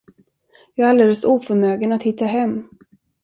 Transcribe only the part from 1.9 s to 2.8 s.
att hitta hem.